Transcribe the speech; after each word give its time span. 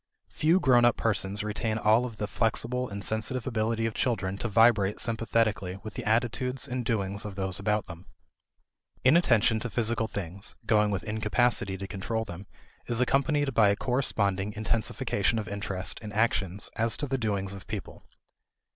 Few 0.29 0.59
grown 0.59 0.83
up 0.83 0.97
persons 0.97 1.43
retain 1.43 1.77
all 1.77 2.05
of 2.05 2.17
the 2.17 2.25
flexible 2.25 2.89
and 2.89 3.03
sensitive 3.05 3.45
ability 3.45 3.85
of 3.85 3.93
children 3.93 4.35
to 4.39 4.47
vibrate 4.47 4.99
sympathetically 4.99 5.77
with 5.83 5.93
the 5.93 6.03
attitudes 6.05 6.67
and 6.67 6.83
doings 6.83 7.23
of 7.23 7.35
those 7.35 7.59
about 7.59 7.85
them. 7.85 8.07
Inattention 9.03 9.59
to 9.59 9.69
physical 9.69 10.07
things 10.07 10.55
(going 10.65 10.89
with 10.89 11.03
incapacity 11.03 11.77
to 11.77 11.85
control 11.87 12.25
them) 12.25 12.47
is 12.87 12.99
accompanied 12.99 13.53
by 13.53 13.69
a 13.69 13.75
corresponding 13.75 14.53
intensification 14.53 15.37
of 15.37 15.47
interest 15.47 15.99
and 16.01 16.11
attention 16.13 16.57
as 16.77 16.97
to 16.97 17.05
the 17.05 17.19
doings 17.19 17.53
of 17.53 17.67
people. 17.67 18.03